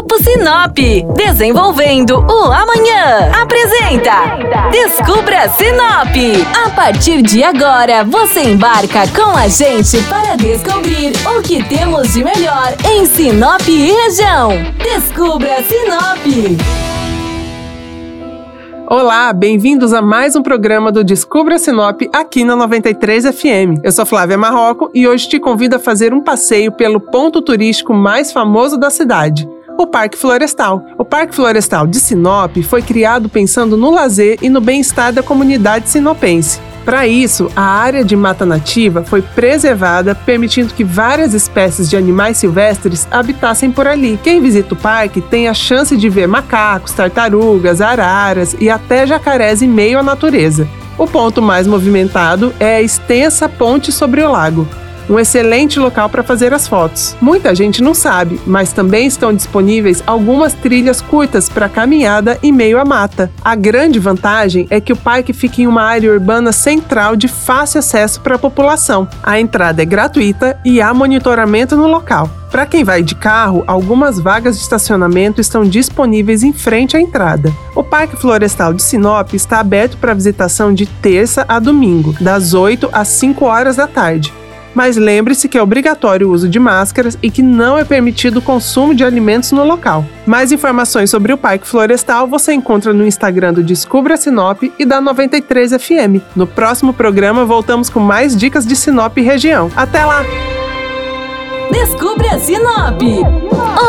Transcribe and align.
Grupo 0.00 0.16
Sinop, 0.22 0.78
desenvolvendo 1.14 2.20
o 2.20 2.44
amanhã. 2.50 3.30
Apresenta 3.38 4.70
Descubra 4.70 5.46
Sinop. 5.50 6.16
A 6.64 6.70
partir 6.70 7.20
de 7.20 7.44
agora, 7.44 8.02
você 8.02 8.40
embarca 8.44 9.06
com 9.08 9.36
a 9.36 9.46
gente 9.46 10.02
para 10.04 10.36
descobrir 10.36 11.12
o 11.36 11.42
que 11.42 11.62
temos 11.64 12.14
de 12.14 12.24
melhor 12.24 12.74
em 12.90 13.04
Sinop 13.04 13.60
e 13.68 13.92
região. 13.92 14.52
Descubra 14.82 15.62
Sinop. 15.64 16.58
Olá, 18.86 19.34
bem-vindos 19.34 19.92
a 19.92 20.00
mais 20.00 20.34
um 20.34 20.42
programa 20.42 20.90
do 20.90 21.04
Descubra 21.04 21.58
Sinop 21.58 22.00
aqui 22.10 22.42
na 22.42 22.56
93 22.56 23.26
FM. 23.26 23.84
Eu 23.84 23.92
sou 23.92 24.06
Flávia 24.06 24.38
Marroco 24.38 24.90
e 24.94 25.06
hoje 25.06 25.28
te 25.28 25.38
convido 25.38 25.76
a 25.76 25.78
fazer 25.78 26.14
um 26.14 26.22
passeio 26.22 26.72
pelo 26.72 27.00
ponto 27.00 27.42
turístico 27.42 27.92
mais 27.92 28.32
famoso 28.32 28.78
da 28.78 28.88
cidade 28.88 29.46
o 29.82 29.86
Parque 29.86 30.18
Florestal. 30.18 30.84
O 30.98 31.04
Parque 31.06 31.34
Florestal 31.34 31.86
de 31.86 31.98
Sinop 31.98 32.54
foi 32.62 32.82
criado 32.82 33.30
pensando 33.30 33.78
no 33.78 33.90
lazer 33.90 34.38
e 34.42 34.50
no 34.50 34.60
bem-estar 34.60 35.10
da 35.10 35.22
comunidade 35.22 35.88
sinopense. 35.88 36.60
Para 36.84 37.06
isso, 37.06 37.50
a 37.56 37.62
área 37.62 38.04
de 38.04 38.14
mata 38.14 38.44
nativa 38.44 39.02
foi 39.02 39.22
preservada, 39.22 40.14
permitindo 40.14 40.74
que 40.74 40.84
várias 40.84 41.32
espécies 41.32 41.88
de 41.88 41.96
animais 41.96 42.36
silvestres 42.36 43.08
habitassem 43.10 43.70
por 43.70 43.86
ali. 43.86 44.20
Quem 44.22 44.42
visita 44.42 44.74
o 44.74 44.76
parque 44.76 45.22
tem 45.22 45.48
a 45.48 45.54
chance 45.54 45.96
de 45.96 46.08
ver 46.10 46.28
macacos, 46.28 46.92
tartarugas, 46.92 47.80
araras 47.80 48.54
e 48.60 48.68
até 48.68 49.06
jacarés 49.06 49.62
em 49.62 49.68
meio 49.68 49.98
à 49.98 50.02
natureza. 50.02 50.68
O 50.98 51.06
ponto 51.06 51.40
mais 51.40 51.66
movimentado 51.66 52.52
é 52.60 52.76
a 52.76 52.82
extensa 52.82 53.48
ponte 53.48 53.90
sobre 53.90 54.20
o 54.20 54.30
lago, 54.30 54.68
um 55.10 55.18
excelente 55.18 55.80
local 55.80 56.08
para 56.08 56.22
fazer 56.22 56.54
as 56.54 56.68
fotos. 56.68 57.16
Muita 57.20 57.52
gente 57.54 57.82
não 57.82 57.92
sabe, 57.92 58.40
mas 58.46 58.72
também 58.72 59.06
estão 59.06 59.34
disponíveis 59.34 60.02
algumas 60.06 60.54
trilhas 60.54 61.00
curtas 61.00 61.48
para 61.48 61.68
caminhada 61.68 62.38
em 62.42 62.52
meio 62.52 62.78
à 62.78 62.84
mata. 62.84 63.30
A 63.44 63.56
grande 63.56 63.98
vantagem 63.98 64.68
é 64.70 64.80
que 64.80 64.92
o 64.92 64.96
parque 64.96 65.32
fica 65.32 65.60
em 65.60 65.66
uma 65.66 65.82
área 65.82 66.12
urbana 66.12 66.52
central 66.52 67.16
de 67.16 67.26
fácil 67.26 67.80
acesso 67.80 68.20
para 68.20 68.36
a 68.36 68.38
população. 68.38 69.08
A 69.22 69.40
entrada 69.40 69.82
é 69.82 69.84
gratuita 69.84 70.58
e 70.64 70.80
há 70.80 70.94
monitoramento 70.94 71.76
no 71.76 71.88
local. 71.88 72.30
Para 72.50 72.66
quem 72.66 72.82
vai 72.82 73.02
de 73.02 73.14
carro, 73.14 73.62
algumas 73.66 74.18
vagas 74.18 74.56
de 74.56 74.62
estacionamento 74.62 75.40
estão 75.40 75.64
disponíveis 75.64 76.42
em 76.42 76.52
frente 76.52 76.96
à 76.96 77.00
entrada. 77.00 77.52
O 77.76 77.82
Parque 77.82 78.16
Florestal 78.16 78.72
de 78.72 78.82
Sinop 78.82 79.34
está 79.34 79.60
aberto 79.60 79.96
para 79.96 80.14
visitação 80.14 80.74
de 80.74 80.84
terça 80.84 81.44
a 81.48 81.60
domingo, 81.60 82.12
das 82.20 82.52
8 82.52 82.88
às 82.92 83.08
5 83.08 83.44
horas 83.44 83.76
da 83.76 83.86
tarde 83.86 84.39
mas 84.74 84.96
lembre-se 84.96 85.48
que 85.48 85.58
é 85.58 85.62
obrigatório 85.62 86.28
o 86.28 86.32
uso 86.32 86.48
de 86.48 86.58
máscaras 86.58 87.18
e 87.22 87.30
que 87.30 87.42
não 87.42 87.78
é 87.78 87.84
permitido 87.84 88.38
o 88.38 88.42
consumo 88.42 88.94
de 88.94 89.04
alimentos 89.04 89.52
no 89.52 89.64
local. 89.64 90.04
Mais 90.26 90.52
informações 90.52 91.10
sobre 91.10 91.32
o 91.32 91.38
Parque 91.38 91.66
Florestal 91.66 92.26
você 92.26 92.52
encontra 92.52 92.92
no 92.92 93.06
Instagram 93.06 93.54
do 93.54 93.62
Descubra 93.62 94.16
Sinop 94.16 94.62
e 94.78 94.84
da 94.84 95.00
93 95.00 95.72
FM. 95.72 96.22
No 96.36 96.46
próximo 96.46 96.92
programa 96.92 97.44
voltamos 97.44 97.88
com 97.88 98.00
mais 98.00 98.36
dicas 98.36 98.66
de 98.66 98.76
Sinop 98.76 99.16
e 99.18 99.22
região. 99.22 99.70
Até 99.76 100.04
lá! 100.04 100.24
Descubra 101.70 102.38
Sinop. 102.38 103.00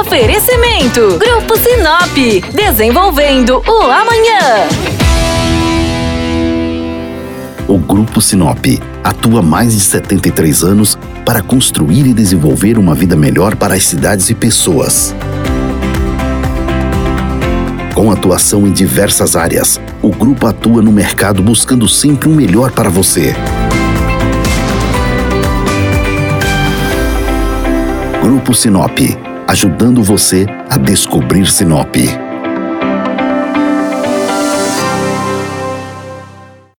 Oferecimento: 0.00 1.18
Grupo 1.18 1.56
Sinop. 1.56 2.52
Desenvolvendo 2.54 3.62
o 3.66 3.82
amanhã. 3.90 4.99
O 7.70 7.78
Grupo 7.78 8.20
Sinop 8.20 8.66
atua 9.04 9.38
há 9.38 9.42
mais 9.44 9.72
de 9.74 9.80
73 9.80 10.64
anos 10.64 10.98
para 11.24 11.40
construir 11.40 12.04
e 12.04 12.12
desenvolver 12.12 12.76
uma 12.76 12.96
vida 12.96 13.14
melhor 13.14 13.54
para 13.54 13.74
as 13.74 13.84
cidades 13.84 14.28
e 14.28 14.34
pessoas. 14.34 15.14
Com 17.94 18.10
atuação 18.10 18.66
em 18.66 18.72
diversas 18.72 19.36
áreas, 19.36 19.80
o 20.02 20.10
grupo 20.10 20.48
atua 20.48 20.82
no 20.82 20.90
mercado 20.90 21.44
buscando 21.44 21.88
sempre 21.88 22.28
o 22.28 22.32
um 22.32 22.34
melhor 22.34 22.72
para 22.72 22.90
você. 22.90 23.36
Grupo 28.20 28.52
Sinop, 28.52 28.98
ajudando 29.46 30.02
você 30.02 30.44
a 30.68 30.76
descobrir 30.76 31.46
Sinop. 31.46 31.94